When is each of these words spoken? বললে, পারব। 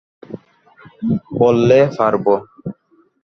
বললে, 1.39 1.79
পারব। 1.97 2.25